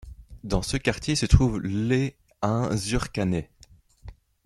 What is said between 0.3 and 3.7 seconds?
Dans ce quartier se trouvent l' et un zurkhaneh.